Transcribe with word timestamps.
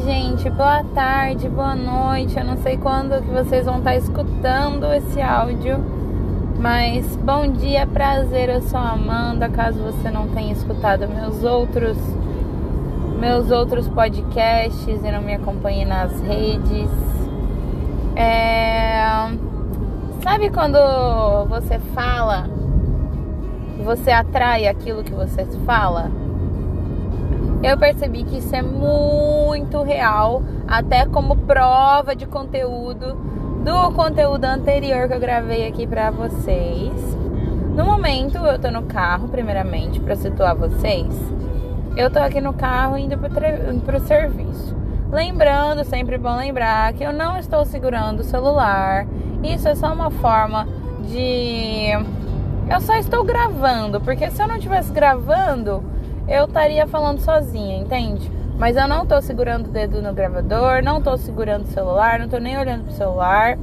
gente. 0.00 0.48
Boa 0.50 0.84
tarde, 0.94 1.48
boa 1.48 1.74
noite. 1.74 2.38
Eu 2.38 2.44
não 2.44 2.56
sei 2.58 2.76
quando 2.76 3.22
que 3.22 3.30
vocês 3.30 3.66
vão 3.66 3.78
estar 3.78 3.96
escutando 3.96 4.92
esse 4.92 5.20
áudio, 5.20 5.78
mas 6.58 7.16
bom 7.16 7.46
dia, 7.48 7.86
prazer. 7.86 8.48
Eu 8.48 8.62
sou 8.62 8.78
a 8.78 8.90
Amanda. 8.90 9.48
Caso 9.48 9.78
você 9.82 10.10
não 10.10 10.28
tenha 10.28 10.52
escutado 10.52 11.08
meus 11.08 11.42
outros 11.44 11.96
meus 13.22 13.52
outros 13.52 13.86
podcasts 13.86 15.04
e 15.04 15.12
não 15.12 15.22
me 15.22 15.34
acompanhe 15.34 15.84
nas 15.84 16.20
redes, 16.22 16.90
é... 18.16 19.04
sabe 20.24 20.50
quando 20.50 20.76
você 21.46 21.78
fala, 21.94 22.50
você 23.84 24.10
atrai 24.10 24.66
aquilo 24.66 25.04
que 25.04 25.12
você 25.12 25.46
fala? 25.64 26.10
Eu 27.62 27.78
percebi 27.78 28.24
que 28.24 28.38
isso 28.38 28.54
é 28.54 28.62
muito 28.62 29.82
real, 29.82 30.42
até 30.66 31.06
como 31.06 31.36
prova 31.36 32.14
de 32.14 32.26
conteúdo 32.26 33.14
do 33.62 33.92
conteúdo 33.92 34.44
anterior 34.44 35.06
que 35.06 35.14
eu 35.14 35.20
gravei 35.20 35.68
aqui 35.68 35.86
para 35.86 36.10
vocês. 36.10 36.92
No 37.76 37.84
momento, 37.84 38.38
eu 38.38 38.58
tô 38.58 38.70
no 38.70 38.82
carro, 38.82 39.28
primeiramente, 39.28 40.00
para 40.00 40.16
situar 40.16 40.56
vocês. 40.56 41.14
Eu 41.96 42.10
tô 42.10 42.18
aqui 42.18 42.40
no 42.40 42.52
carro 42.52 42.98
indo 42.98 43.16
pro, 43.16 43.96
o 43.96 44.00
serviço. 44.00 44.76
Lembrando, 45.12 45.84
sempre 45.84 46.18
bom 46.18 46.36
lembrar 46.36 46.92
que 46.94 47.04
eu 47.04 47.12
não 47.12 47.38
estou 47.38 47.64
segurando 47.64 48.20
o 48.20 48.24
celular. 48.24 49.06
Isso 49.44 49.68
é 49.68 49.74
só 49.74 49.92
uma 49.92 50.10
forma 50.10 50.66
de. 51.08 51.92
Eu 52.68 52.80
só 52.80 52.96
estou 52.96 53.22
gravando, 53.22 54.00
porque 54.00 54.30
se 54.30 54.42
eu 54.42 54.48
não 54.48 54.56
estivesse 54.56 54.92
gravando, 54.92 55.84
eu 56.32 56.46
estaria 56.46 56.86
falando 56.86 57.20
sozinha, 57.20 57.78
entende? 57.78 58.30
Mas 58.58 58.76
eu 58.76 58.88
não 58.88 59.04
tô 59.04 59.20
segurando 59.20 59.66
o 59.66 59.70
dedo 59.70 60.00
no 60.00 60.14
gravador, 60.14 60.82
não 60.82 61.02
tô 61.02 61.16
segurando 61.18 61.64
o 61.64 61.68
celular, 61.68 62.18
não 62.18 62.28
tô 62.28 62.38
nem 62.38 62.58
olhando 62.58 62.84
pro 62.84 62.94
celular. 62.94 63.58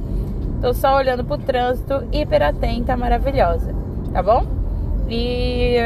Tô 0.60 0.72
só 0.72 0.96
olhando 0.96 1.24
pro 1.24 1.38
trânsito, 1.38 2.06
hiper 2.12 2.42
atenta, 2.42 2.96
maravilhosa, 2.96 3.74
tá 4.12 4.22
bom? 4.22 4.46
E 5.08 5.76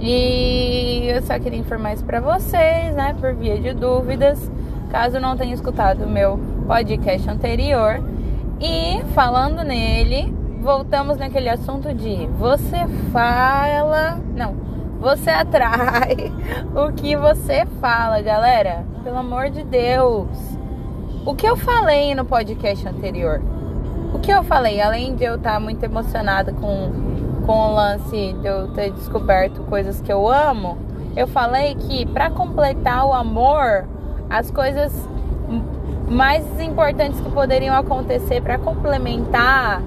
e 0.00 1.06
eu 1.08 1.22
só 1.22 1.38
queria 1.38 1.58
informar 1.58 1.94
isso 1.94 2.04
para 2.04 2.20
vocês, 2.20 2.94
né, 2.94 3.14
por 3.18 3.34
via 3.34 3.58
de 3.58 3.72
dúvidas, 3.72 4.50
caso 4.90 5.18
não 5.20 5.36
tenha 5.36 5.54
escutado 5.54 6.04
o 6.04 6.08
meu 6.08 6.38
podcast 6.66 7.28
anterior. 7.30 8.02
E 8.60 9.02
falando 9.14 9.62
nele, 9.62 10.34
voltamos 10.60 11.18
naquele 11.18 11.48
assunto 11.48 11.94
de 11.94 12.26
você 12.38 12.86
fala, 13.12 14.18
não, 14.34 14.54
você 15.00 15.30
atrai 15.30 16.32
o 16.74 16.92
que 16.92 17.16
você 17.16 17.66
fala, 17.80 18.20
galera. 18.20 18.84
Pelo 19.04 19.18
amor 19.18 19.50
de 19.50 19.62
Deus. 19.62 20.28
O 21.24 21.34
que 21.34 21.46
eu 21.46 21.56
falei 21.56 22.14
no 22.14 22.24
podcast 22.24 22.86
anterior? 22.86 23.42
O 24.14 24.18
que 24.18 24.30
eu 24.30 24.42
falei, 24.42 24.80
além 24.80 25.14
de 25.14 25.24
eu 25.24 25.36
estar 25.36 25.60
muito 25.60 25.82
emocionada 25.82 26.52
com, 26.52 26.92
com 27.44 27.52
o 27.52 27.74
lance 27.74 28.32
de 28.40 28.46
eu 28.46 28.68
ter 28.68 28.90
descoberto 28.92 29.62
coisas 29.62 30.00
que 30.00 30.12
eu 30.12 30.28
amo, 30.28 30.78
eu 31.16 31.26
falei 31.26 31.74
que 31.74 32.06
para 32.06 32.30
completar 32.30 33.06
o 33.06 33.12
amor, 33.12 33.86
as 34.30 34.50
coisas 34.50 34.92
mais 36.08 36.44
importantes 36.60 37.20
que 37.20 37.30
poderiam 37.30 37.74
acontecer 37.74 38.40
para 38.40 38.58
complementar 38.58 39.82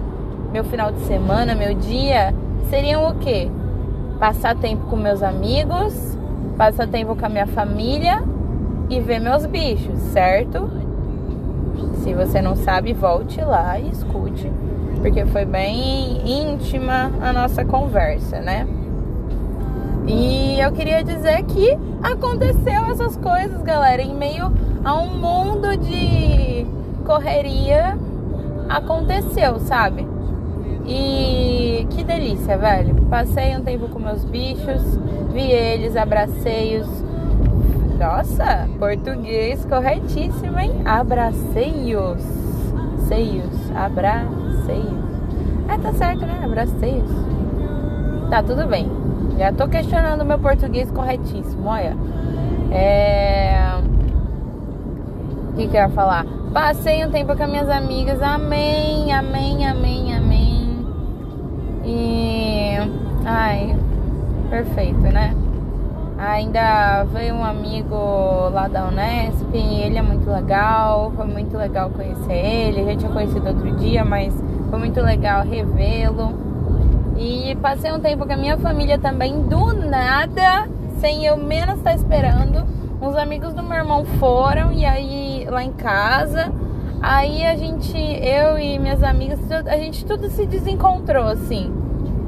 meu 0.52 0.64
final 0.64 0.92
de 0.92 1.00
semana, 1.02 1.56
meu 1.56 1.74
dia, 1.74 2.34
seriam 2.70 3.08
o 3.08 3.16
quê? 3.16 3.50
Passar 4.20 4.56
tempo 4.56 4.86
com 4.88 4.98
meus 4.98 5.24
amigos, 5.24 6.18
passar 6.58 6.88
tempo 6.88 7.16
com 7.16 7.26
a 7.26 7.30
minha 7.30 7.48
família 7.48 8.22
e 8.90 9.00
ver 9.00 9.20
meus 9.20 9.46
bichos, 9.46 9.98
certo? 10.12 10.70
Se 12.04 12.14
você 12.14 12.42
não 12.42 12.56
sabe, 12.56 12.94
volte 12.94 13.42
lá 13.42 13.80
e 13.80 13.90
escute, 13.90 14.52
porque 15.02 15.26
foi 15.26 15.46
bem 15.46 16.22
íntima 16.26 17.12
a 17.22 17.32
nossa 17.32 17.64
conversa, 17.64 18.42
né? 18.42 18.68
E 20.06 20.60
eu 20.60 20.72
queria 20.72 21.04
dizer 21.04 21.44
que 21.44 21.78
aconteceu 22.04 22.86
essas 22.92 23.16
coisas, 23.16 23.62
galera, 23.62 24.02
em 24.02 24.14
meio 24.14 24.52
a 24.84 24.98
um 24.98 25.08
mundo 25.18 25.78
de 25.78 26.66
correria 27.06 27.98
aconteceu, 28.68 29.60
sabe? 29.60 30.06
E 30.90 31.86
que 31.92 32.04
delícia, 32.04 32.58
velho. 32.58 32.96
Passei 33.04 33.56
um 33.56 33.62
tempo 33.62 33.88
com 33.90 34.00
meus 34.00 34.26
bichos, 34.26 34.98
vi 35.32 35.52
eles, 35.52 35.96
abracei-os. 35.96 36.88
Nossa, 38.00 38.68
português 38.80 39.64
corretíssimo, 39.66 40.60
hein? 40.60 40.72
Abracei-os. 40.86 42.24
Seios, 43.08 43.72
abracei-os. 43.76 45.10
É, 45.70 45.78
tá 45.78 45.94
certo, 45.94 46.26
né? 46.26 46.42
Abracei-os. 46.44 47.12
Tá, 48.32 48.42
tudo 48.42 48.66
bem. 48.66 48.90
Já 49.38 49.54
tô 49.54 49.68
questionando 49.68 50.26
meu 50.26 50.40
português 50.40 50.90
corretíssimo, 50.90 51.68
olha. 51.68 51.96
É. 52.72 53.60
O 55.52 55.54
que, 55.56 55.68
que 55.68 55.78
eu 55.78 55.82
ia 55.82 55.90
falar? 55.90 56.26
Passei 56.52 57.06
um 57.06 57.12
tempo 57.12 57.36
com 57.36 57.44
as 57.44 57.50
minhas 57.50 57.70
amigas. 57.70 58.22
Amém, 58.24 59.14
amém, 59.14 59.68
amém. 59.68 60.09
E. 61.90 62.78
Ai, 63.26 63.76
perfeito, 64.50 65.00
né? 65.00 65.36
Ainda 66.20 67.04
veio 67.06 67.34
um 67.34 67.44
amigo 67.44 67.96
lá 68.52 68.68
da 68.68 68.88
Unesp, 68.88 69.56
ele 69.56 69.98
é 69.98 70.02
muito 70.02 70.30
legal, 70.30 71.12
foi 71.16 71.26
muito 71.26 71.58
legal 71.58 71.90
conhecer 71.90 72.34
ele. 72.34 72.86
Já 72.86 72.96
tinha 72.96 73.12
conhecido 73.12 73.48
outro 73.48 73.72
dia, 73.78 74.06
mas 74.06 74.34
foi 74.70 74.78
muito 74.78 75.02
legal 75.02 75.44
revê-lo. 75.44 76.34
E 77.18 77.56
passei 77.56 77.92
um 77.92 78.00
tempo 78.00 78.26
com 78.26 78.34
a 78.34 78.38
minha 78.38 78.58
família 78.58 79.00
também, 79.00 79.42
do 79.42 79.74
nada, 79.74 80.68
sem 81.00 81.26
eu 81.26 81.38
menos 81.38 81.78
estar 81.78 81.96
esperando. 81.96 82.68
Uns 83.02 83.16
amigos 83.16 83.54
do 83.54 83.64
meu 83.64 83.78
irmão 83.78 84.06
foram, 84.20 84.72
e 84.72 84.86
aí 84.86 85.48
lá 85.50 85.64
em 85.64 85.72
casa 85.72 86.52
Aí 87.02 87.46
a 87.46 87.56
gente, 87.56 87.98
eu 87.98 88.60
e 88.60 88.78
minhas 88.78 89.02
amigas, 89.02 89.40
a 89.52 89.78
gente 89.78 90.06
tudo 90.06 90.30
se 90.30 90.46
desencontrou 90.46 91.28
assim. 91.28 91.72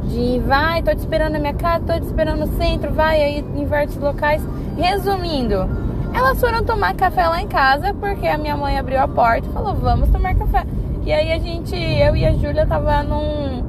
De 0.04 0.40
vai, 0.40 0.82
tô 0.82 0.92
te 0.92 0.98
esperando 0.98 1.34
na 1.34 1.40
minha 1.40 1.54
casa, 1.54 1.86
tô 1.86 1.94
te 1.94 2.06
esperando 2.06 2.46
no 2.46 2.58
centro, 2.58 2.92
vai, 2.92 3.22
aí 3.22 3.46
inverte 3.56 3.98
locais. 4.00 4.42
Resumindo, 4.78 5.70
elas 6.14 6.40
foram 6.40 6.64
tomar 6.64 6.96
café 6.96 7.28
lá 7.28 7.42
em 7.42 7.48
casa 7.48 7.94
porque 7.94 8.28
a 8.28 8.38
minha 8.38 8.58
mãe 8.58 8.78
abriu 8.78 9.00
a 9.00 9.08
porta 9.08 9.48
e 9.48 9.54
falou: 9.54 9.74
vamos 9.76 10.10
tomar 10.10 10.36
café. 10.36 10.66
E 11.06 11.12
aí 11.12 11.32
a 11.32 11.40
gente, 11.40 11.76
eu 11.76 12.16
e 12.16 12.26
a 12.26 12.34
Júlia 12.34 12.66
tava 12.66 13.02
num, 13.04 13.64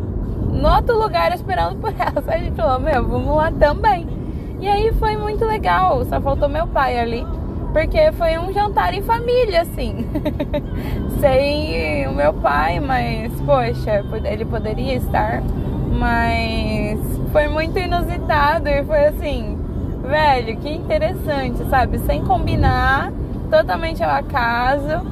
outro 0.65 0.99
lugar 0.99 1.33
esperando 1.35 1.81
por 1.81 1.93
elas. 1.99 2.29
A 2.29 2.39
gente 2.39 2.57
falou: 2.57 2.81
meu, 2.81 3.07
vamos 3.07 3.37
lá 3.37 3.51
também. 3.53 4.07
E 4.61 4.69
aí 4.69 4.93
foi 4.93 5.17
muito 5.17 5.45
legal, 5.45 6.05
só 6.05 6.21
faltou 6.21 6.49
meu 6.49 6.67
pai 6.67 6.99
ali. 6.99 7.27
Porque 7.73 8.13
foi 8.13 8.37
um 8.39 8.53
jantar 8.53 8.93
em 8.93 9.03
família, 9.03 9.63
assim. 9.63 10.07
Sem 11.21 12.07
o 12.07 12.13
meu 12.13 12.35
pai, 12.35 12.79
mas, 12.79 13.33
poxa, 13.41 14.05
ele 14.25 14.45
poderia 14.45 14.95
estar. 14.97 15.43
Mas 16.03 16.99
foi 17.31 17.47
muito 17.47 17.79
inusitado 17.79 18.69
e 18.69 18.83
foi 18.83 19.07
assim, 19.07 19.57
velho, 20.03 20.57
que 20.57 20.69
interessante, 20.69 21.65
sabe? 21.71 22.01
Sem 22.01 22.25
combinar, 22.25 23.13
totalmente 23.49 24.03
ao 24.03 24.11
acaso. 24.11 25.07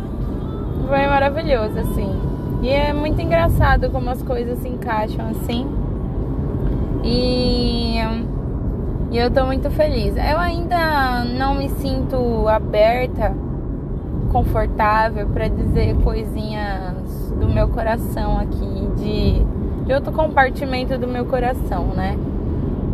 Foi 0.89 1.07
maravilhoso, 1.07 1.79
assim. 1.79 2.21
E 2.61 2.71
é 2.71 2.93
muito 2.93 3.23
engraçado 3.23 3.89
como 3.91 4.11
as 4.11 4.21
coisas 4.25 4.59
se 4.59 4.69
encaixam 4.69 5.31
assim. 5.31 5.65
E 7.05 7.95
e 9.13 9.17
eu 9.19 9.31
tô 9.31 9.47
muito 9.47 9.71
feliz. 9.71 10.17
Eu 10.17 10.39
ainda 10.39 11.25
não 11.25 11.55
me 11.55 11.69
sinto 11.69 12.49
aberta, 12.49 13.33
confortável 14.33 15.29
para 15.29 15.47
dizer 15.47 15.95
coisinhas 16.03 17.31
do 17.39 17.49
meu 17.49 17.69
coração 17.69 18.39
aqui, 18.39 18.89
de, 18.97 19.47
outro 19.95 20.13
compartimento 20.13 20.97
do 20.99 21.07
meu 21.07 21.25
coração, 21.27 21.87
né? 21.89 22.17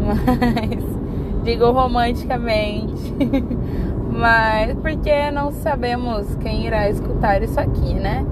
Mas 0.00 0.82
digo 1.44 1.70
romanticamente. 1.70 3.14
Mas 4.10 4.74
porque 4.78 5.30
não 5.30 5.52
sabemos 5.52 6.34
quem 6.36 6.66
irá 6.66 6.88
escutar 6.88 7.42
isso 7.42 7.60
aqui, 7.60 7.94
né? 7.94 8.24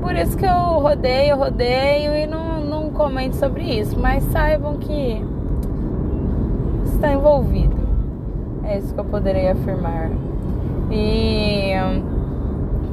Por 0.00 0.14
isso 0.14 0.36
que 0.36 0.46
eu 0.46 0.52
rodeio, 0.80 1.36
rodeio 1.36 2.14
e 2.14 2.26
não, 2.26 2.60
não 2.60 2.90
comento 2.90 3.34
sobre 3.36 3.64
isso. 3.64 3.98
Mas 3.98 4.22
saibam 4.24 4.76
que 4.76 5.20
está 6.84 7.12
envolvido. 7.12 7.76
É 8.64 8.78
isso 8.78 8.94
que 8.94 9.00
eu 9.00 9.04
poderia 9.04 9.52
afirmar. 9.52 10.10
E, 10.90 11.72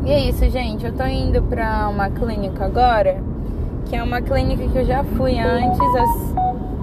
e 0.05 0.11
é 0.11 0.29
isso, 0.29 0.49
gente. 0.49 0.85
Eu 0.85 0.93
tô 0.93 1.05
indo 1.05 1.41
pra 1.43 1.89
uma 1.89 2.09
clínica 2.09 2.65
agora, 2.65 3.21
que 3.85 3.95
é 3.95 4.03
uma 4.03 4.21
clínica 4.21 4.67
que 4.67 4.77
eu 4.77 4.85
já 4.85 5.03
fui 5.03 5.39
antes. 5.39 5.79
As... 5.79 6.35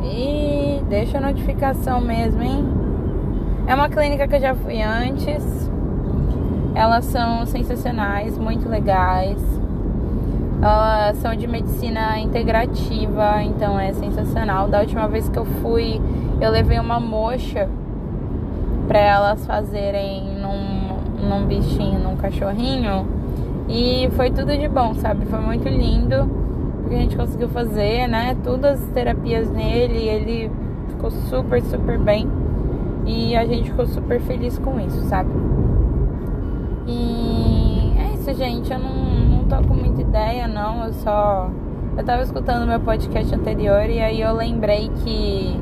E 0.05 0.83
deixa 0.89 1.19
a 1.19 1.21
notificação 1.21 2.01
mesmo, 2.01 2.43
hein? 2.43 2.65
É 3.67 3.75
uma 3.75 3.89
clínica 3.89 4.27
que 4.27 4.37
eu 4.37 4.41
já 4.41 4.55
fui 4.55 4.81
antes. 4.83 5.71
Elas 6.75 7.05
são 7.05 7.45
sensacionais, 7.47 8.39
muito 8.39 8.69
legais. 8.69 9.41
Elas 10.61 11.17
são 11.19 11.35
de 11.35 11.47
medicina 11.47 12.19
integrativa, 12.19 13.43
então 13.43 13.79
é 13.79 13.93
sensacional. 13.93 14.69
Da 14.69 14.81
última 14.81 15.09
vez 15.09 15.29
que 15.29 15.39
eu 15.39 15.45
fui, 15.45 16.01
eu 16.41 16.51
levei 16.51 16.79
uma 16.79 17.01
mocha 17.01 17.69
para 18.87 18.99
elas 18.99 19.45
fazerem 19.47 20.25
num, 20.41 21.29
num 21.29 21.47
bichinho, 21.47 21.99
num 21.99 22.17
cachorrinho. 22.17 23.07
E 23.69 24.09
foi 24.17 24.31
tudo 24.31 24.57
de 24.57 24.69
bom, 24.69 24.95
sabe? 24.95 25.25
Foi 25.27 25.41
muito 25.41 25.69
lindo. 25.69 26.42
Porque 26.93 27.01
a 27.01 27.09
gente 27.09 27.17
conseguiu 27.17 27.49
fazer, 27.49 28.07
né? 28.07 28.37
Todas 28.45 28.83
as 28.83 28.89
terapias 28.91 29.51
nele. 29.51 30.09
Ele 30.11 30.51
ficou 30.89 31.11
super, 31.11 31.63
super 31.63 31.99
bem. 31.99 32.29
E 33.07 33.35
a 33.35 33.47
gente 33.47 33.71
ficou 33.71 33.87
super 33.87 34.21
feliz 34.21 34.59
com 34.59 34.79
isso, 34.79 35.01
sabe? 35.05 35.31
E 36.87 37.95
é 37.97 38.13
isso, 38.13 38.35
gente. 38.35 38.71
Eu 38.71 38.79
não, 38.79 38.95
não 38.95 39.45
tô 39.45 39.67
com 39.67 39.73
muita 39.73 40.03
ideia, 40.03 40.47
não. 40.47 40.85
Eu 40.85 40.93
só. 40.93 41.49
Eu 41.97 42.05
tava 42.05 42.25
escutando 42.25 42.67
meu 42.67 42.81
podcast 42.81 43.35
anterior 43.35 43.89
e 43.89 43.99
aí 43.99 44.21
eu 44.21 44.35
lembrei 44.35 44.91
que, 45.03 45.59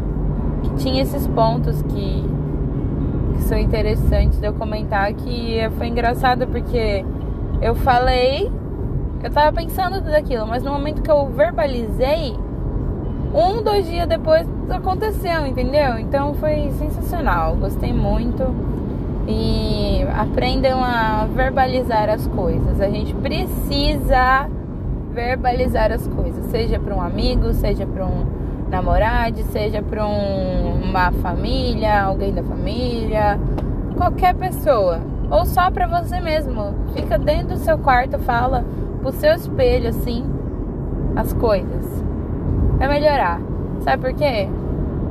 que 0.65 0.75
tinha 0.83 1.01
esses 1.01 1.29
pontos 1.29 1.81
que, 1.83 2.25
que 3.35 3.43
são 3.43 3.57
interessantes 3.57 4.41
de 4.41 4.49
eu 4.49 4.55
comentar. 4.55 5.13
Que 5.15 5.61
foi 5.79 5.87
engraçado 5.87 6.49
porque 6.49 7.05
eu 7.63 7.77
falei, 7.77 8.51
eu 9.23 9.31
tava 9.31 9.53
pensando 9.53 9.97
tudo 9.97 10.15
aquilo, 10.15 10.47
mas 10.47 10.63
no 10.63 10.73
momento 10.73 11.03
que 11.03 11.11
eu 11.11 11.27
verbalizei, 11.27 12.35
um, 13.35 13.63
dois 13.63 13.87
dias 13.87 14.09
depois 14.09 14.47
aconteceu, 14.71 15.47
entendeu? 15.47 15.99
Então 15.99 16.35
foi 16.35 16.71
sensacional, 16.79 17.55
gostei 17.57 17.93
muito. 17.93 18.43
E 19.29 20.03
aprendam 20.17 20.83
a 20.83 21.27
verbalizar 21.33 22.09
as 22.09 22.27
coisas. 22.27 22.81
A 22.81 22.89
gente 22.89 23.15
precisa 23.15 24.49
verbalizar 25.13 25.93
as 25.93 26.07
coisas, 26.09 26.47
seja 26.47 26.81
para 26.81 26.95
um 26.95 27.01
amigo, 27.01 27.53
seja 27.53 27.87
para 27.87 28.05
um 28.05 28.27
namorado, 28.69 29.43
seja 29.53 29.83
para 29.83 30.07
um, 30.07 30.83
uma 30.83 31.13
família, 31.13 32.03
alguém 32.03 32.33
da 32.33 32.43
família, 32.43 33.39
qualquer 33.97 34.35
pessoa, 34.35 35.01
ou 35.31 35.45
só 35.45 35.71
para 35.71 35.87
você 35.87 36.21
mesmo. 36.21 36.75
Fica 36.95 37.19
dentro 37.19 37.49
do 37.49 37.59
seu 37.59 37.79
quarto, 37.79 38.19
fala 38.21 38.65
pro 39.01 39.13
seu 39.13 39.35
espelho 39.35 39.89
assim 39.89 40.25
as 41.17 41.33
coisas. 41.33 42.05
Vai 42.79 42.89
melhorar. 42.89 43.41
Sabe 43.81 44.03
por 44.03 44.15
quê? 44.15 44.49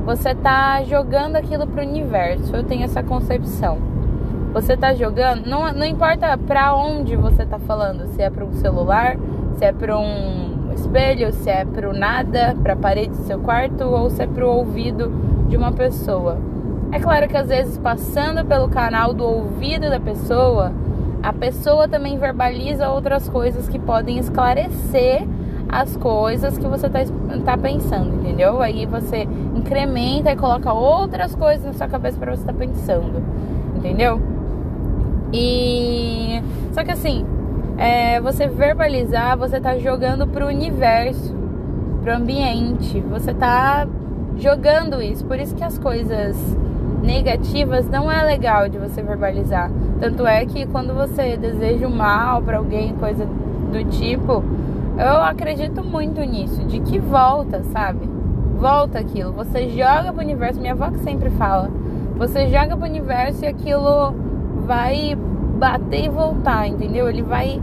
Você 0.06 0.34
tá 0.34 0.82
jogando 0.82 1.36
aquilo 1.36 1.66
pro 1.66 1.82
universo. 1.82 2.54
Eu 2.54 2.64
tenho 2.64 2.84
essa 2.84 3.02
concepção. 3.02 3.78
Você 4.52 4.76
tá 4.76 4.94
jogando, 4.94 5.46
não, 5.46 5.72
não 5.72 5.86
importa 5.86 6.36
para 6.36 6.74
onde 6.74 7.14
você 7.14 7.46
tá 7.46 7.58
falando, 7.60 8.08
se 8.08 8.20
é 8.20 8.28
para 8.28 8.44
um 8.44 8.52
celular, 8.54 9.16
se 9.54 9.64
é 9.64 9.72
para 9.72 9.96
um 9.96 10.72
espelho, 10.74 11.32
se 11.32 11.48
é 11.48 11.64
para 11.64 11.88
o 11.88 11.92
nada, 11.92 12.56
para 12.60 12.72
a 12.72 12.76
parede 12.76 13.10
do 13.10 13.24
seu 13.26 13.38
quarto 13.38 13.84
ou 13.84 14.10
se 14.10 14.22
é 14.22 14.26
para 14.26 14.44
o 14.44 14.50
ouvido 14.50 15.08
de 15.48 15.56
uma 15.56 15.70
pessoa. 15.70 16.36
É 16.90 16.98
claro 16.98 17.28
que 17.28 17.36
às 17.36 17.46
vezes 17.46 17.78
passando 17.78 18.44
pelo 18.44 18.68
canal 18.68 19.14
do 19.14 19.24
ouvido 19.24 19.88
da 19.88 20.00
pessoa, 20.00 20.72
a 21.22 21.32
pessoa 21.32 21.86
também 21.88 22.18
verbaliza 22.18 22.88
outras 22.88 23.28
coisas 23.28 23.68
que 23.68 23.78
podem 23.78 24.18
esclarecer 24.18 25.26
as 25.68 25.96
coisas 25.96 26.58
que 26.58 26.66
você 26.66 26.86
está 26.86 27.00
tá 27.44 27.56
pensando, 27.56 28.14
entendeu? 28.16 28.60
Aí 28.60 28.86
você 28.86 29.28
incrementa 29.54 30.32
e 30.32 30.36
coloca 30.36 30.72
outras 30.72 31.34
coisas 31.34 31.64
na 31.64 31.72
sua 31.74 31.88
cabeça 31.88 32.18
para 32.18 32.34
você 32.34 32.42
estar 32.42 32.52
tá 32.52 32.58
pensando, 32.58 33.22
entendeu? 33.76 34.20
E 35.32 36.42
só 36.72 36.82
que 36.82 36.90
assim, 36.90 37.24
é, 37.78 38.20
você 38.20 38.48
verbalizar, 38.48 39.38
você 39.38 39.58
está 39.58 39.78
jogando 39.78 40.26
pro 40.26 40.46
universo, 40.48 41.34
pro 42.02 42.16
ambiente, 42.16 43.00
você 43.00 43.30
está 43.30 43.86
jogando 44.36 45.00
isso. 45.00 45.24
Por 45.24 45.38
isso 45.38 45.54
que 45.54 45.62
as 45.62 45.78
coisas 45.78 46.36
negativas 47.02 47.88
não 47.88 48.10
é 48.10 48.22
legal 48.22 48.68
de 48.68 48.78
você 48.78 49.02
verbalizar. 49.02 49.70
Tanto 50.00 50.26
é 50.26 50.44
que 50.44 50.66
quando 50.66 50.94
você 50.94 51.36
deseja 51.36 51.86
o 51.86 51.90
mal 51.90 52.42
para 52.42 52.58
alguém, 52.58 52.94
coisa 52.94 53.26
do 53.26 53.84
tipo, 53.90 54.44
eu 54.98 55.22
acredito 55.22 55.82
muito 55.82 56.20
nisso, 56.20 56.62
de 56.64 56.80
que 56.80 56.98
volta, 56.98 57.62
sabe? 57.72 58.08
Volta 58.58 58.98
aquilo. 58.98 59.32
Você 59.32 59.70
joga 59.70 60.12
pro 60.12 60.22
universo, 60.22 60.60
minha 60.60 60.72
avó 60.72 60.90
que 60.90 60.98
sempre 60.98 61.30
fala. 61.30 61.70
Você 62.18 62.48
joga 62.48 62.76
pro 62.76 62.86
universo 62.86 63.44
e 63.44 63.48
aquilo 63.48 64.12
vai 64.66 65.16
bater 65.58 66.04
e 66.04 66.08
voltar, 66.08 66.68
entendeu? 66.68 67.08
Ele 67.08 67.22
vai 67.22 67.60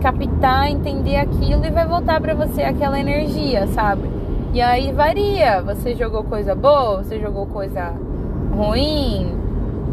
captar, 0.00 0.70
entender 0.70 1.16
aquilo 1.16 1.64
e 1.64 1.70
vai 1.70 1.86
voltar 1.86 2.20
para 2.20 2.34
você 2.34 2.62
aquela 2.62 2.98
energia, 2.98 3.66
sabe? 3.68 4.08
E 4.54 4.60
aí 4.62 4.92
varia. 4.92 5.60
Você 5.62 5.94
jogou 5.94 6.24
coisa 6.24 6.54
boa, 6.54 7.02
você 7.02 7.20
jogou 7.20 7.46
coisa 7.46 7.92
ruim. 8.56 9.34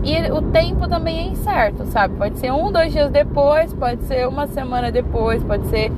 E 0.03 0.31
o 0.31 0.41
tempo 0.41 0.87
também 0.87 1.19
é 1.19 1.27
incerto, 1.27 1.85
sabe? 1.85 2.15
Pode 2.15 2.37
ser 2.39 2.51
um, 2.51 2.71
dois 2.71 2.91
dias 2.91 3.09
depois, 3.09 3.73
pode 3.73 4.03
ser 4.03 4.27
uma 4.27 4.47
semana 4.47 4.91
depois, 4.91 5.43
pode 5.43 5.65
ser 5.67 5.91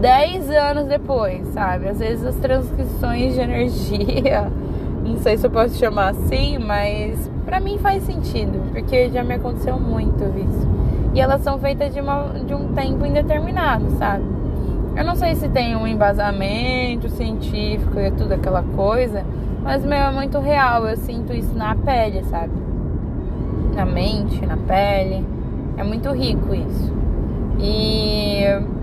dez 0.00 0.50
anos 0.50 0.86
depois, 0.86 1.46
sabe? 1.48 1.88
Às 1.88 1.98
vezes 1.98 2.26
as 2.26 2.36
transcrições 2.36 3.34
de 3.34 3.40
energia, 3.40 4.50
não 5.02 5.16
sei 5.18 5.38
se 5.38 5.46
eu 5.46 5.50
posso 5.50 5.78
chamar 5.78 6.08
assim, 6.10 6.58
mas 6.58 7.30
pra 7.44 7.60
mim 7.60 7.78
faz 7.78 8.02
sentido, 8.02 8.70
porque 8.72 9.08
já 9.10 9.22
me 9.22 9.34
aconteceu 9.34 9.78
muito 9.78 10.24
isso. 10.38 10.68
E 11.14 11.20
elas 11.20 11.42
são 11.42 11.58
feitas 11.58 11.94
de, 11.94 12.00
uma, 12.00 12.34
de 12.46 12.54
um 12.54 12.72
tempo 12.72 13.06
indeterminado, 13.06 13.90
sabe? 13.92 14.24
Eu 14.96 15.04
não 15.04 15.16
sei 15.16 15.34
se 15.34 15.48
tem 15.48 15.74
um 15.74 15.86
embasamento 15.86 17.08
científico 17.10 17.98
e 17.98 18.10
tudo 18.10 18.32
aquela 18.32 18.62
coisa, 18.62 19.24
mas 19.62 19.84
meu 19.84 19.98
é 19.98 20.10
muito 20.10 20.38
real, 20.38 20.86
eu 20.86 20.96
sinto 20.96 21.32
isso 21.32 21.56
na 21.56 21.74
pele, 21.74 22.22
sabe? 22.24 22.52
Na 23.74 23.86
mente, 23.86 24.44
na 24.44 24.56
pele. 24.56 25.24
É 25.76 25.82
muito 25.82 26.10
rico 26.10 26.54
isso. 26.54 26.92
E 27.58 28.42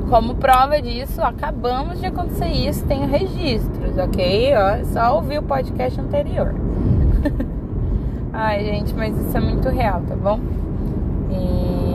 como 0.09 0.35
prova 0.35 0.81
disso, 0.81 1.21
acabamos 1.21 1.99
de 1.99 2.07
acontecer 2.07 2.47
isso, 2.47 2.83
tenho 2.85 3.07
registros, 3.07 3.97
ok? 3.97 4.53
Ó, 4.55 4.85
só 4.85 5.15
ouvir 5.15 5.37
o 5.37 5.43
podcast 5.43 6.01
anterior. 6.01 6.55
Ai, 8.33 8.63
gente, 8.63 8.95
mas 8.95 9.15
isso 9.15 9.37
é 9.37 9.39
muito 9.39 9.69
real, 9.69 10.01
tá 10.07 10.15
bom? 10.15 10.39
E 11.29 11.88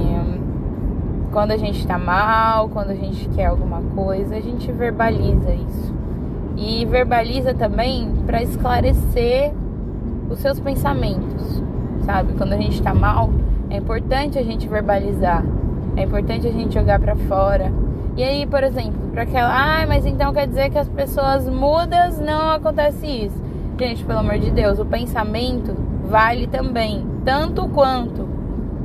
quando 1.35 1.51
a 1.51 1.57
gente 1.57 1.85
tá 1.85 1.99
mal, 1.99 2.69
quando 2.69 2.91
a 2.91 2.95
gente 2.95 3.29
quer 3.31 3.47
alguma 3.47 3.83
coisa, 3.93 4.37
a 4.37 4.41
gente 4.41 4.71
verbaliza 4.71 5.53
isso 5.53 5.93
e 6.57 6.85
verbaliza 6.85 7.53
também 7.53 8.09
para 8.25 8.41
esclarecer 8.41 9.53
os 10.31 10.39
seus 10.39 10.61
pensamentos, 10.61 11.61
sabe? 12.07 12.35
Quando 12.35 12.53
a 12.53 12.57
gente 12.57 12.81
tá 12.81 12.95
mal, 12.95 13.31
é 13.69 13.79
importante 13.79 14.39
a 14.39 14.45
gente 14.45 14.69
verbalizar, 14.69 15.45
é 15.97 16.05
importante 16.05 16.47
a 16.47 16.53
gente 16.53 16.73
jogar 16.73 17.01
para 17.01 17.17
fora. 17.17 17.73
E 18.17 18.23
aí, 18.23 18.47
por 18.47 18.63
exemplo, 18.63 19.11
para 19.11 19.23
aquela, 19.23 19.83
ah, 19.83 19.85
mas 19.89 20.07
então 20.07 20.33
quer 20.33 20.47
dizer 20.47 20.71
que 20.71 20.79
as 20.79 20.89
pessoas 20.89 21.49
mudas 21.49 22.17
não 22.21 22.53
acontece 22.53 23.09
isso. 23.09 23.43
Gente, 23.77 24.05
pelo 24.05 24.21
amor 24.21 24.39
de 24.39 24.53
Deus, 24.53 24.79
o 24.79 24.87
pensamento 24.87 25.75
vale 26.09 26.47
também, 26.47 27.05
tanto 27.25 27.69
quanto. 27.71 28.24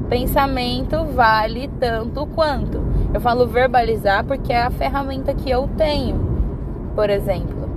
Pensamento 0.09 1.05
vale 1.05 1.69
tanto 1.79 2.25
quanto. 2.25 2.81
Eu 3.13 3.21
falo 3.21 3.47
verbalizar 3.47 4.25
porque 4.25 4.51
é 4.51 4.63
a 4.63 4.71
ferramenta 4.71 5.33
que 5.33 5.49
eu 5.49 5.69
tenho, 5.77 6.19
por 6.95 7.09
exemplo. 7.09 7.69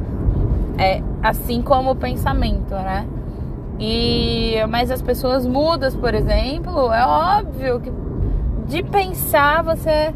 É 0.79 1.03
assim 1.23 1.61
como 1.61 1.91
o 1.91 1.95
pensamento, 1.97 2.71
né? 2.71 3.07
E 3.79 4.55
mas 4.71 4.91
as 4.91 5.03
pessoas 5.03 5.47
mudas, 5.47 5.95
por 5.95 6.15
exemplo, 6.15 6.91
é 6.93 7.05
óbvio 7.05 7.81
que 7.81 7.93
de 8.67 8.83
pensar 8.83 9.63
você 9.63 10.15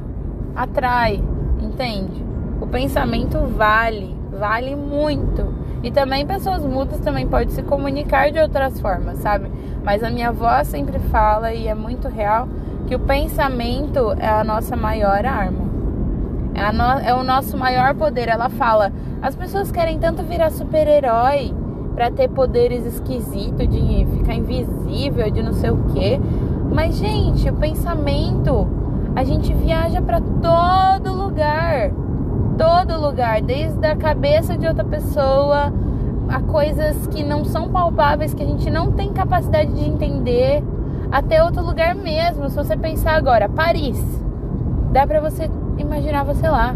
atrai, 0.55 1.23
entende? 1.61 2.25
O 2.61 2.67
pensamento 2.67 3.39
vale, 3.57 4.17
vale 4.39 4.75
muito. 4.75 5.66
E 5.87 5.91
também 5.93 6.27
pessoas 6.27 6.65
mudas 6.65 6.99
também 6.99 7.29
podem 7.29 7.49
se 7.51 7.63
comunicar 7.63 8.33
de 8.33 8.41
outras 8.41 8.81
formas, 8.81 9.19
sabe? 9.19 9.49
Mas 9.85 10.03
a 10.03 10.11
minha 10.11 10.31
avó 10.31 10.65
sempre 10.65 10.99
fala 10.99 11.53
e 11.53 11.69
é 11.69 11.77
muito 11.77 12.09
real 12.09 12.49
que 12.89 12.97
o 12.97 12.99
pensamento 12.99 14.13
é 14.19 14.27
a 14.27 14.43
nossa 14.43 14.75
maior 14.75 15.25
arma. 15.25 15.65
É, 16.55 16.73
no, 16.73 16.83
é 16.83 17.15
o 17.15 17.23
nosso 17.23 17.57
maior 17.57 17.95
poder. 17.95 18.29
Ela 18.29 18.49
fala: 18.49 18.93
as 19.23 19.37
pessoas 19.37 19.71
querem 19.71 19.97
tanto 20.01 20.25
virar 20.25 20.51
super-herói 20.51 21.55
para 21.95 22.11
ter 22.11 22.31
poderes 22.31 22.85
esquisitos, 22.85 23.69
de 23.69 24.09
ficar 24.19 24.35
invisível, 24.35 25.31
de 25.31 25.41
não 25.41 25.53
sei 25.53 25.71
o 25.71 25.85
quê. 25.95 26.21
Mas, 26.69 26.97
gente, 26.97 27.49
o 27.49 27.55
pensamento, 27.55 28.67
a 29.15 29.23
gente 29.23 29.55
viaja 29.55 30.03
para 30.03 30.21
todo 30.21 31.13
lugar. 31.13 31.93
Todo 32.57 33.01
lugar, 33.01 33.43
desde 33.43 33.87
a 33.87 33.97
cabeça 33.97 34.57
de 34.57 34.67
outra 34.67 34.85
pessoa 34.85 35.73
a 36.29 36.41
coisas 36.41 37.07
que 37.09 37.23
não 37.23 37.45
são 37.45 37.69
palpáveis, 37.69 38.35
que 38.35 38.43
a 38.43 38.47
gente 38.47 38.71
não 38.71 38.93
tem 38.93 39.13
capacidade 39.13 39.73
de 39.73 39.89
entender, 39.89 40.63
até 41.11 41.43
outro 41.43 41.65
lugar 41.65 41.95
mesmo. 41.95 42.49
Se 42.49 42.57
você 42.57 42.77
pensar 42.77 43.13
agora, 43.13 43.49
Paris, 43.49 44.03
dá 44.93 45.07
pra 45.07 45.21
você 45.21 45.51
imaginar 45.79 46.25
você 46.25 46.49
lá. 46.49 46.75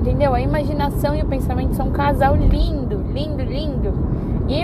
Entendeu? 0.00 0.34
A 0.34 0.40
imaginação 0.40 1.14
e 1.14 1.22
o 1.22 1.26
pensamento 1.26 1.74
são 1.74 1.88
um 1.88 1.92
casal 1.92 2.36
lindo, 2.36 3.02
lindo, 3.12 3.42
lindo. 3.42 3.94
E 4.46 4.62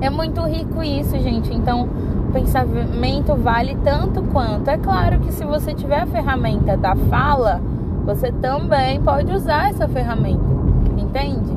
é 0.00 0.08
muito 0.08 0.40
rico 0.42 0.80
isso, 0.82 1.18
gente. 1.18 1.52
Então, 1.52 1.88
o 2.28 2.32
pensamento 2.32 3.34
vale 3.34 3.76
tanto 3.82 4.22
quanto. 4.22 4.68
É 4.68 4.78
claro 4.78 5.18
que 5.18 5.32
se 5.32 5.44
você 5.44 5.74
tiver 5.74 6.02
a 6.02 6.06
ferramenta 6.06 6.76
da 6.76 6.94
fala, 6.94 7.60
você 8.08 8.32
também 8.32 9.02
pode 9.02 9.30
usar 9.30 9.68
essa 9.68 9.86
ferramenta. 9.86 10.42
Entende? 10.96 11.52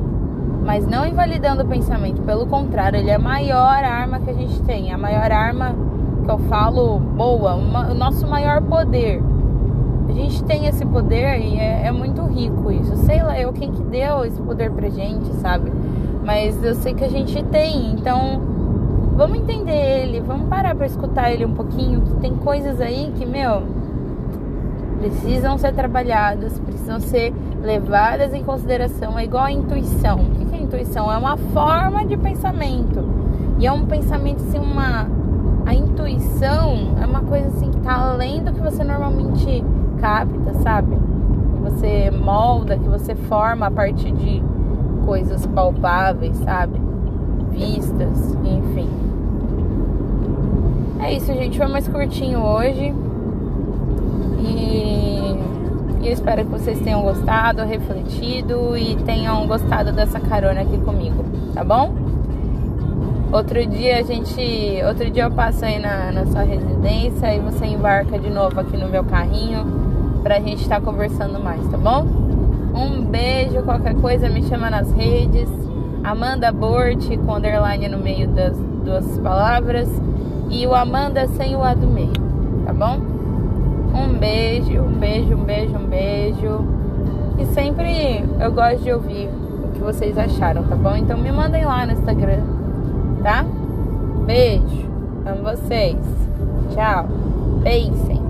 Mas 0.62 0.86
não 0.86 1.06
invalidando 1.06 1.62
o 1.62 1.66
pensamento. 1.66 2.20
Pelo 2.20 2.46
contrário, 2.46 2.98
ele 2.98 3.08
é 3.08 3.14
a 3.14 3.18
maior 3.18 3.82
arma 3.82 4.20
que 4.20 4.28
a 4.28 4.34
gente 4.34 4.60
tem. 4.64 4.92
A 4.92 4.98
maior 4.98 5.32
arma 5.32 5.74
que 6.22 6.30
eu 6.30 6.38
falo 6.40 6.98
boa, 6.98 7.54
uma, 7.54 7.90
o 7.90 7.94
nosso 7.94 8.26
maior 8.26 8.60
poder. 8.60 9.22
A 10.06 10.12
gente 10.12 10.44
tem 10.44 10.66
esse 10.66 10.84
poder 10.84 11.40
e 11.40 11.56
é, 11.56 11.86
é, 11.86 11.90
muito 11.90 12.20
rico 12.26 12.70
isso. 12.70 12.96
Sei 12.98 13.22
lá, 13.22 13.38
eu 13.40 13.50
quem 13.54 13.72
que 13.72 13.82
deu 13.84 14.22
esse 14.26 14.40
poder 14.42 14.70
pra 14.70 14.90
gente, 14.90 15.32
sabe? 15.36 15.72
Mas 16.22 16.62
eu 16.62 16.74
sei 16.74 16.92
que 16.92 17.02
a 17.02 17.08
gente 17.08 17.42
tem, 17.44 17.92
então 17.92 18.42
vamos 19.16 19.38
entender 19.38 20.02
ele, 20.02 20.20
vamos 20.20 20.48
parar 20.48 20.74
pra 20.74 20.84
escutar 20.84 21.32
ele 21.32 21.46
um 21.46 21.54
pouquinho, 21.54 22.02
que 22.02 22.14
tem 22.16 22.34
coisas 22.36 22.80
aí 22.80 23.10
que, 23.16 23.24
meu, 23.24 23.62
precisam 25.02 25.58
ser 25.58 25.72
trabalhadas, 25.72 26.60
precisam 26.60 27.00
ser 27.00 27.34
levadas 27.60 28.32
em 28.32 28.44
consideração. 28.44 29.18
É 29.18 29.24
igual 29.24 29.44
a 29.44 29.52
intuição. 29.52 30.20
O 30.20 30.46
que 30.46 30.54
é 30.54 30.58
intuição? 30.58 31.10
É 31.10 31.16
uma 31.16 31.36
forma 31.36 32.04
de 32.06 32.16
pensamento. 32.16 33.04
E 33.58 33.66
é 33.66 33.72
um 33.72 33.84
pensamento 33.84 34.42
assim, 34.42 34.58
uma 34.58 35.08
a 35.64 35.74
intuição 35.74 36.96
é 37.00 37.06
uma 37.06 37.20
coisa 37.22 37.46
assim 37.48 37.70
que 37.70 37.78
tá 37.80 37.94
além 37.94 38.42
do 38.42 38.52
que 38.52 38.60
você 38.60 38.82
normalmente 38.82 39.64
capta, 40.00 40.54
sabe? 40.54 40.96
Que 40.96 41.62
você 41.62 42.10
molda, 42.10 42.76
que 42.76 42.88
você 42.88 43.14
forma 43.14 43.66
a 43.66 43.70
partir 43.70 44.12
de 44.12 44.42
coisas 45.04 45.46
palpáveis, 45.46 46.36
sabe? 46.38 46.80
Vistas, 47.50 48.36
enfim. 48.44 48.88
É 51.00 51.12
isso, 51.12 51.26
gente. 51.26 51.58
Foi 51.58 51.66
mais 51.68 51.86
curtinho 51.86 52.40
hoje. 52.40 52.92
Espero 56.12 56.44
que 56.44 56.50
vocês 56.50 56.78
tenham 56.80 57.02
gostado, 57.02 57.62
refletido 57.64 58.76
e 58.76 58.96
tenham 58.96 59.46
gostado 59.46 59.92
dessa 59.92 60.20
carona 60.20 60.60
aqui 60.60 60.78
comigo, 60.78 61.24
tá 61.54 61.64
bom? 61.64 61.94
Outro 63.32 63.64
dia 63.66 63.98
a 63.98 64.02
gente. 64.02 64.40
Outro 64.86 65.10
dia 65.10 65.24
eu 65.24 65.30
passo 65.30 65.64
aí 65.64 65.78
na, 65.78 66.12
na 66.12 66.26
sua 66.26 66.42
residência 66.42 67.34
e 67.34 67.40
você 67.40 67.64
embarca 67.64 68.18
de 68.18 68.28
novo 68.28 68.60
aqui 68.60 68.76
no 68.76 68.88
meu 68.88 69.02
carrinho 69.04 70.20
pra 70.22 70.38
gente 70.38 70.62
estar 70.62 70.80
tá 70.80 70.82
conversando 70.82 71.40
mais, 71.42 71.66
tá 71.68 71.78
bom? 71.78 72.06
Um 72.74 73.02
beijo, 73.02 73.62
qualquer 73.62 73.94
coisa 73.94 74.28
me 74.28 74.42
chama 74.42 74.68
nas 74.68 74.92
redes. 74.92 75.48
Amanda 76.04 76.52
Bort 76.52 77.06
com 77.24 77.36
underline 77.36 77.88
no 77.88 77.98
meio 77.98 78.28
das 78.28 78.56
duas 78.84 79.18
palavras. 79.18 79.88
E 80.50 80.66
o 80.66 80.74
Amanda 80.74 81.26
sem 81.28 81.56
o 81.56 81.62
A 81.62 81.72
do 81.72 81.86
meio, 81.86 82.12
tá 82.66 82.72
bom? 82.74 83.11
Um 83.94 84.18
beijo, 84.18 84.80
um 84.80 84.98
beijo, 84.98 85.34
um 85.34 85.44
beijo, 85.44 85.76
um 85.76 85.86
beijo. 85.86 86.64
E 87.38 87.46
sempre 87.46 88.24
eu 88.40 88.52
gosto 88.52 88.82
de 88.82 88.92
ouvir 88.92 89.28
o 89.64 89.72
que 89.72 89.80
vocês 89.80 90.16
acharam, 90.16 90.62
tá 90.64 90.76
bom? 90.76 90.96
Então 90.96 91.18
me 91.18 91.30
mandem 91.32 91.64
lá 91.64 91.86
no 91.86 91.92
Instagram 91.92 92.62
tá? 93.22 93.44
Beijo. 94.26 94.90
Amo 95.24 95.42
vocês. 95.42 95.96
Tchau. 96.74 97.08
Beijos. 97.62 98.21